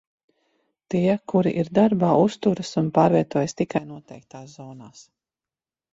Tie, 0.93 1.11
kuri 1.33 1.51
ir 1.63 1.69
darbā, 1.79 2.09
uzturas 2.23 2.73
un 2.83 2.89
pārvietojas 2.97 3.57
tikai 3.61 3.83
noteiktās 3.93 4.57
zonās. 4.59 5.05